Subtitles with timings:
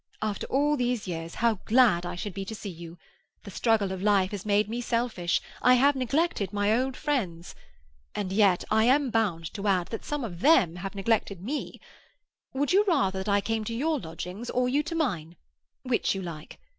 [0.23, 2.97] After all these years, how glad I should be to see you!
[3.43, 7.53] The struggle of life has made me selfish; I have neglected my old friends.
[8.15, 11.79] And yet I am bound to add that some of them have neglected me.
[12.51, 15.35] Would you rather that I came to your lodgings or you to mine?
[15.83, 16.59] Which you like.